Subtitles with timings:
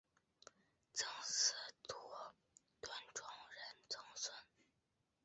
[0.93, 1.53] 赠司
[1.87, 1.95] 徒
[2.81, 4.33] 郭崇仁曾孙。